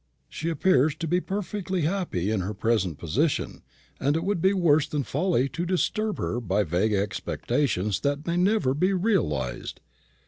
[0.27, 3.61] She appears to be perfectly happy in her present position,
[3.99, 8.35] and it would be worse than folly to disturb her by vague expectations that may
[8.37, 9.79] never be realised.